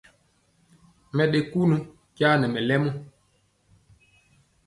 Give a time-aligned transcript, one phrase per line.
[1.15, 1.75] Mɛ ɗe kunu
[2.17, 2.89] jaa nɛ mɛlɛmɔ.